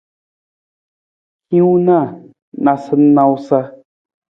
Hiwung 1.49 1.79
na 1.87 1.97
nawusanawusa. 2.63 3.59